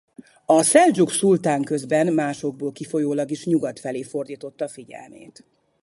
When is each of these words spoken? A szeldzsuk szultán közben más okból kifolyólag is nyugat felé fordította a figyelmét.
A 0.45 0.61
szeldzsuk 0.63 1.11
szultán 1.11 1.63
közben 1.63 2.13
más 2.13 2.43
okból 2.43 2.71
kifolyólag 2.71 3.31
is 3.31 3.45
nyugat 3.45 3.79
felé 3.79 4.03
fordította 4.03 4.65
a 4.65 4.69
figyelmét. 4.69 5.45